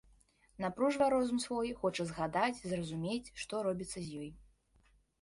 Напружвае 0.63 1.09
розум 1.15 1.43
свой, 1.43 1.69
хоча 1.83 2.03
згадаць, 2.13 2.63
зразумець, 2.73 3.31
што 3.45 3.65
робіцца 3.71 3.97
з 4.01 4.07
ёй. 4.27 4.37